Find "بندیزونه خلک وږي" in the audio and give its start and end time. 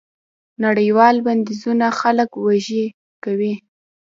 1.25-2.85